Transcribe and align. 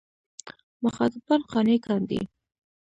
مخاطبان 0.83 1.39
قانع 1.51 1.77
کاندي. 1.85 2.19